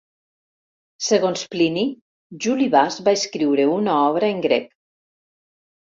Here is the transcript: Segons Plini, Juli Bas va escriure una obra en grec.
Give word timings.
Segons 1.07 1.43
Plini, 1.51 1.83
Juli 2.45 2.71
Bas 2.77 2.99
va 3.09 3.15
escriure 3.21 3.69
una 3.77 4.01
obra 4.11 4.35
en 4.37 4.45
grec. 4.51 4.71